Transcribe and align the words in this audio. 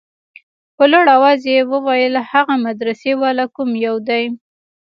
په 0.75 0.83
لوړ 0.91 1.05
اواز 1.17 1.39
يې 1.51 1.59
وويل 1.71 2.15
هغه 2.31 2.55
مدرسې 2.65 3.11
والا 3.21 3.45
کوم 3.55 3.69
يو 3.85 3.95
دى. 4.07 4.23